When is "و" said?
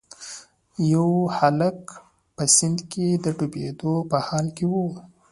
4.71-4.73